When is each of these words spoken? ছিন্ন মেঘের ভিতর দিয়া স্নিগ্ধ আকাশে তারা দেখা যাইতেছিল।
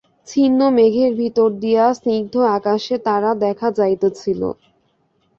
ছিন্ন 0.27 0.59
মেঘের 0.69 1.11
ভিতর 1.15 1.49
দিয়া 1.59 1.85
স্নিগ্ধ 1.93 2.35
আকাশে 2.57 2.95
তারা 3.07 3.31
দেখা 3.45 3.67
যাইতেছিল। 3.71 4.41